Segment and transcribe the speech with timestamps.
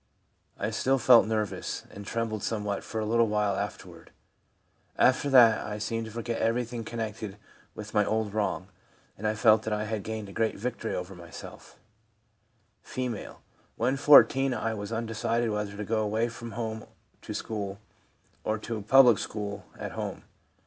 [0.57, 4.09] I still felt nervous, and trembled somewhat for a little while afterward.
[4.97, 7.37] After that I seemed to forget everything connected
[7.75, 8.69] with my old wrong,
[9.15, 11.77] and I felt that I had gained a great victory over myself/
[12.83, 12.97] F.
[13.75, 16.85] 'When 14, I was undecided whether to go away from home
[17.21, 17.77] to school,
[18.43, 20.23] or to public school at home.